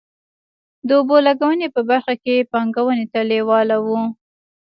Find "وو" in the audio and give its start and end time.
3.85-4.01